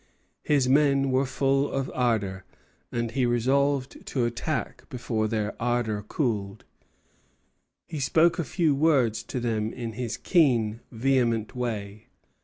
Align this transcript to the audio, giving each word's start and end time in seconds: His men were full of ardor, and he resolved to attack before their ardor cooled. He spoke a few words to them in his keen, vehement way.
His 0.41 0.67
men 0.67 1.11
were 1.11 1.27
full 1.27 1.69
of 1.71 1.91
ardor, 1.93 2.43
and 2.91 3.11
he 3.11 3.23
resolved 3.27 4.03
to 4.07 4.25
attack 4.25 4.85
before 4.89 5.27
their 5.27 5.53
ardor 5.61 6.01
cooled. 6.01 6.63
He 7.87 7.99
spoke 7.99 8.39
a 8.39 8.43
few 8.43 8.73
words 8.73 9.21
to 9.21 9.39
them 9.39 9.71
in 9.71 9.91
his 9.93 10.17
keen, 10.17 10.79
vehement 10.91 11.55
way. 11.55 12.07